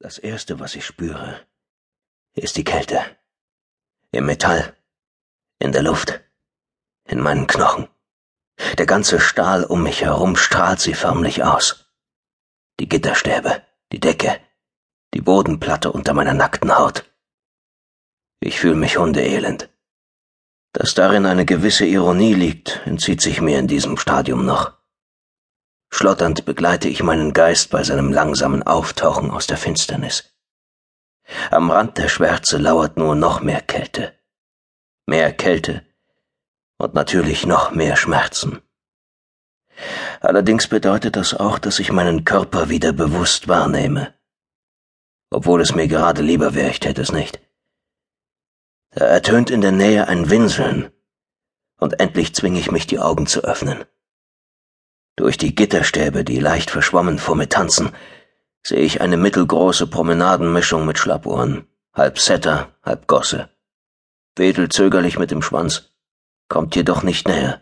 [0.00, 1.40] Das Erste, was ich spüre,
[2.34, 3.00] ist die Kälte.
[4.12, 4.76] Im Metall,
[5.58, 6.20] in der Luft,
[7.04, 7.88] in meinen Knochen.
[8.78, 11.92] Der ganze Stahl um mich herum strahlt sie förmlich aus.
[12.78, 14.40] Die Gitterstäbe, die Decke,
[15.14, 17.04] die Bodenplatte unter meiner nackten Haut.
[18.38, 19.68] Ich fühle mich hundeelend.
[20.72, 24.77] Dass darin eine gewisse Ironie liegt, entzieht sich mir in diesem Stadium noch.
[25.90, 30.34] Schlotternd begleite ich meinen Geist bei seinem langsamen Auftauchen aus der Finsternis.
[31.50, 34.14] Am Rand der Schwärze lauert nur noch mehr Kälte.
[35.06, 35.84] Mehr Kälte
[36.78, 38.62] und natürlich noch mehr Schmerzen.
[40.20, 44.14] Allerdings bedeutet das auch, dass ich meinen Körper wieder bewusst wahrnehme.
[45.30, 47.40] Obwohl es mir gerade lieber wäre, ich täte es nicht.
[48.90, 50.90] Da ertönt in der Nähe ein Winseln,
[51.78, 53.84] und endlich zwinge ich mich, die Augen zu öffnen.
[55.18, 57.90] Durch die Gitterstäbe, die leicht verschwommen vor mir tanzen,
[58.64, 63.48] sehe ich eine mittelgroße Promenadenmischung mit Schlappohren, halb Setter, halb Gosse.
[64.36, 65.90] Wedelt zögerlich mit dem Schwanz,
[66.48, 67.60] kommt jedoch nicht näher.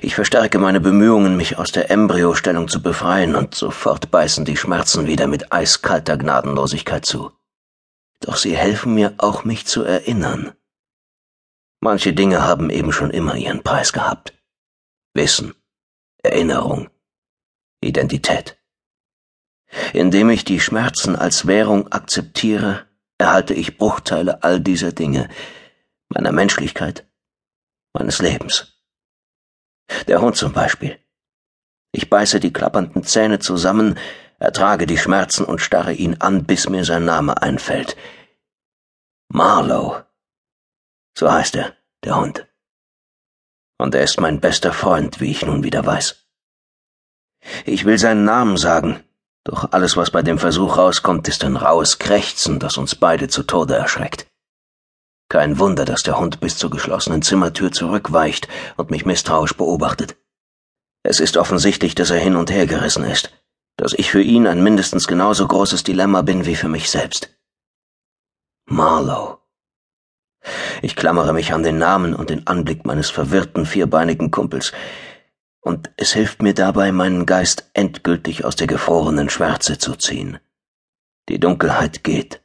[0.00, 5.08] Ich verstärke meine Bemühungen, mich aus der Embryostellung zu befreien, und sofort beißen die Schmerzen
[5.08, 7.32] wieder mit eiskalter Gnadenlosigkeit zu.
[8.20, 10.52] Doch sie helfen mir auch, mich zu erinnern.
[11.80, 14.34] Manche Dinge haben eben schon immer ihren Preis gehabt.
[15.14, 15.52] Wissen,
[16.22, 16.90] Erinnerung,
[17.80, 18.58] Identität.
[19.92, 22.86] Indem ich die Schmerzen als Währung akzeptiere,
[23.18, 25.28] erhalte ich Bruchteile all dieser Dinge,
[26.08, 27.06] meiner Menschlichkeit,
[27.92, 28.82] meines Lebens.
[30.06, 30.98] Der Hund zum Beispiel.
[31.92, 33.98] Ich beiße die klappernden Zähne zusammen,
[34.38, 37.96] ertrage die Schmerzen und starre ihn an, bis mir sein Name einfällt.
[39.28, 40.02] Marlow.
[41.16, 42.47] So heißt er, der Hund
[43.78, 46.26] und er ist mein bester Freund, wie ich nun wieder weiß.
[47.64, 49.02] Ich will seinen Namen sagen,
[49.44, 53.44] doch alles, was bei dem Versuch rauskommt, ist ein raues Krächzen, das uns beide zu
[53.44, 54.26] Tode erschreckt.
[55.30, 60.16] Kein Wunder, dass der Hund bis zur geschlossenen Zimmertür zurückweicht und mich misstrauisch beobachtet.
[61.02, 63.30] Es ist offensichtlich, dass er hin und her gerissen ist,
[63.76, 67.30] dass ich für ihn ein mindestens genauso großes Dilemma bin wie für mich selbst.
[68.66, 69.38] Marlowe.
[70.82, 74.72] Ich klammere mich an den Namen und den Anblick meines verwirrten vierbeinigen Kumpels,
[75.60, 80.38] und es hilft mir dabei, meinen Geist endgültig aus der gefrorenen Schwärze zu ziehen.
[81.28, 82.40] Die Dunkelheit geht.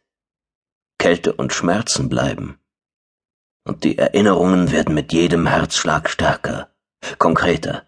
[0.98, 2.60] Kälte und Schmerzen bleiben.
[3.66, 6.70] Und die Erinnerungen werden mit jedem Herzschlag stärker,
[7.18, 7.88] konkreter.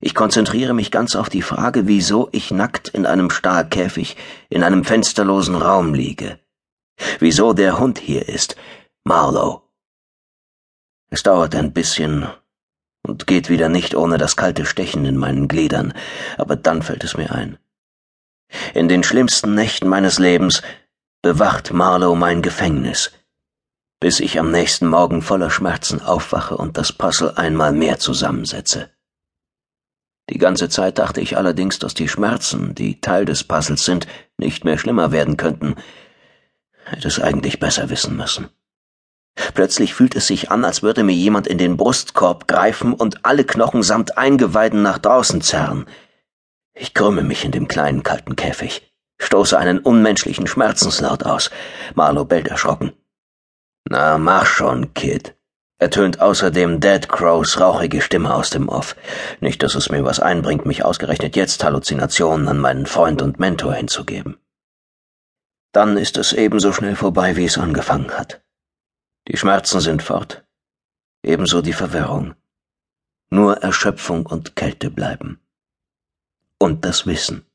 [0.00, 4.16] Ich konzentriere mich ganz auf die Frage, wieso ich nackt in einem Stahlkäfig
[4.48, 6.38] in einem fensterlosen Raum liege.
[7.18, 8.56] Wieso der Hund hier ist,
[9.08, 9.62] Marlow.
[11.08, 12.28] Es dauert ein bisschen
[13.00, 15.94] und geht wieder nicht ohne das kalte Stechen in meinen Gliedern,
[16.36, 17.56] aber dann fällt es mir ein.
[18.74, 20.60] In den schlimmsten Nächten meines Lebens
[21.22, 23.10] bewacht Marlow mein Gefängnis,
[23.98, 28.90] bis ich am nächsten Morgen voller Schmerzen aufwache und das Puzzle einmal mehr zusammensetze.
[30.28, 34.66] Die ganze Zeit dachte ich allerdings, dass die Schmerzen, die Teil des Puzzles sind, nicht
[34.66, 35.76] mehr schlimmer werden könnten.
[36.84, 38.50] Hätte es eigentlich besser wissen müssen.
[39.54, 43.44] Plötzlich fühlt es sich an, als würde mir jemand in den Brustkorb greifen und alle
[43.44, 45.86] Knochen samt Eingeweiden nach draußen zerren.
[46.74, 51.50] Ich krümme mich in dem kleinen kalten Käfig, stoße einen unmenschlichen Schmerzenslaut aus.
[51.94, 52.92] Marlow bellt erschrocken.
[53.88, 55.34] Na, mach schon, Kid,
[55.78, 58.96] ertönt außerdem Dead Crows rauchige Stimme aus dem Off.
[59.40, 63.74] Nicht, dass es mir was einbringt, mich ausgerechnet jetzt Halluzinationen an meinen Freund und Mentor
[63.74, 64.36] hinzugeben.
[65.72, 68.42] Dann ist es ebenso schnell vorbei, wie es angefangen hat.
[69.28, 70.42] Die Schmerzen sind fort,
[71.22, 72.34] ebenso die Verwirrung.
[73.30, 75.38] Nur Erschöpfung und Kälte bleiben.
[76.58, 77.46] Und das Wissen.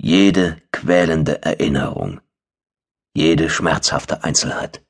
[0.00, 2.22] Jede quälende Erinnerung.
[3.14, 4.82] Jede schmerzhafte Einzelheit.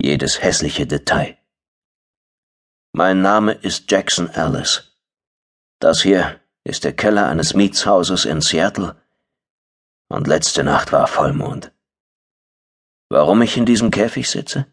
[0.00, 1.38] Jedes hässliche Detail.
[2.92, 4.98] Mein Name ist Jackson Alice.
[5.78, 9.00] Das hier ist der Keller eines Mietshauses in Seattle
[10.08, 11.72] und letzte Nacht war Vollmond.
[13.08, 14.66] Warum ich in diesem Käfig sitze?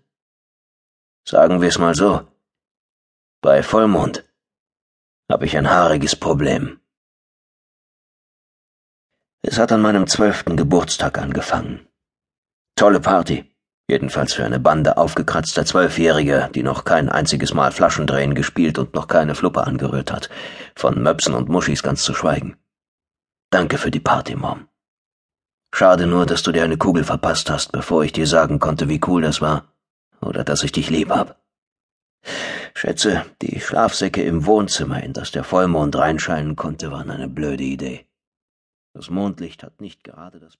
[1.25, 2.27] Sagen wir es mal so.
[3.41, 4.25] Bei Vollmond
[5.31, 6.79] habe ich ein haariges Problem.
[9.41, 11.87] Es hat an meinem zwölften Geburtstag angefangen.
[12.75, 13.55] Tolle Party,
[13.87, 19.07] jedenfalls für eine Bande aufgekratzter Zwölfjähriger, die noch kein einziges Mal Flaschendrehen gespielt und noch
[19.07, 20.29] keine Fluppe angerührt hat,
[20.75, 22.57] von Möpsen und Muschis ganz zu schweigen.
[23.51, 24.67] Danke für die Party, Mom.
[25.73, 28.99] Schade nur, dass du dir eine Kugel verpasst hast, bevor ich dir sagen konnte, wie
[29.05, 29.71] cool das war
[30.21, 31.41] oder dass ich dich lieb hab.
[32.73, 38.05] Schätze, die Schlafsäcke im Wohnzimmer, in das der Vollmond reinscheinen konnte, waren eine blöde Idee.
[38.93, 40.57] Das Mondlicht hat nicht gerade das